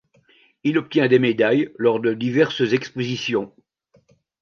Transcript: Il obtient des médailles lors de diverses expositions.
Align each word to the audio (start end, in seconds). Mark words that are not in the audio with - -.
Il 0.63 0.79
obtient 0.79 1.07
des 1.07 1.19
médailles 1.19 1.69
lors 1.77 1.99
de 1.99 2.15
diverses 2.15 2.73
expositions. 2.73 3.53